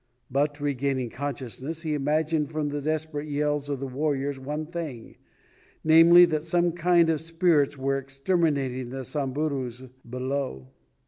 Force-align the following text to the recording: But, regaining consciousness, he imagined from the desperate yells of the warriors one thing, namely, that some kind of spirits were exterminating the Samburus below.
But, 0.31 0.59
regaining 0.59 1.11
consciousness, 1.11 1.83
he 1.83 1.93
imagined 1.93 2.49
from 2.49 2.69
the 2.69 2.81
desperate 2.81 3.27
yells 3.27 3.69
of 3.69 3.79
the 3.79 3.85
warriors 3.85 4.39
one 4.39 4.65
thing, 4.65 5.17
namely, 5.83 6.25
that 6.25 6.43
some 6.43 6.71
kind 6.71 7.07
of 7.11 7.21
spirits 7.21 7.77
were 7.77 7.99
exterminating 7.99 8.89
the 8.89 9.03
Samburus 9.03 9.83
below. 10.09 10.69